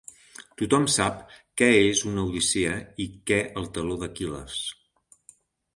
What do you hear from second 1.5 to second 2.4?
què és una